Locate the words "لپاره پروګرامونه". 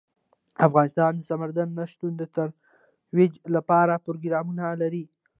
3.55-4.65